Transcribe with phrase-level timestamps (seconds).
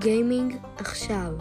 [0.00, 1.32] גיימינג עכשיו.